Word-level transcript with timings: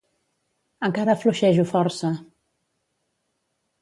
Encara 0.89 1.15
fluixejo 1.23 1.67
força 1.73 2.13